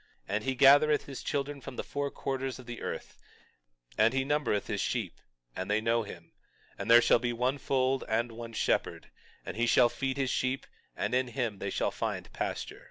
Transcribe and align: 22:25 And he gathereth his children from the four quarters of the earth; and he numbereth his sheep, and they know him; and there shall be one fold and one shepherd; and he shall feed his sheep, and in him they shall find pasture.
22:25 0.27 0.35
And 0.35 0.43
he 0.45 0.55
gathereth 0.55 1.05
his 1.05 1.21
children 1.21 1.61
from 1.61 1.75
the 1.75 1.83
four 1.83 2.09
quarters 2.09 2.57
of 2.57 2.65
the 2.65 2.81
earth; 2.81 3.19
and 3.99 4.15
he 4.15 4.23
numbereth 4.23 4.65
his 4.65 4.81
sheep, 4.81 5.19
and 5.55 5.69
they 5.69 5.79
know 5.79 6.01
him; 6.01 6.31
and 6.75 6.89
there 6.89 7.03
shall 7.03 7.19
be 7.19 7.31
one 7.33 7.59
fold 7.59 8.03
and 8.09 8.31
one 8.31 8.53
shepherd; 8.53 9.11
and 9.45 9.57
he 9.57 9.67
shall 9.67 9.89
feed 9.89 10.17
his 10.17 10.31
sheep, 10.31 10.65
and 10.95 11.13
in 11.13 11.27
him 11.27 11.59
they 11.59 11.69
shall 11.69 11.91
find 11.91 12.33
pasture. 12.33 12.79